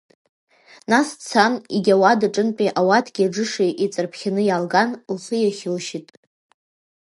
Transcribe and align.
Нас 0.91 1.07
дцан 1.17 1.53
егьи 1.75 1.93
ауадаҿынтәи 1.95 2.75
ауаткеи 2.79 3.27
аџыши 3.27 3.67
еиҵарԥхьаны 3.81 4.41
иаалган, 4.45 4.89
лхы 5.15 5.35
иахьылшьит. 5.39 6.07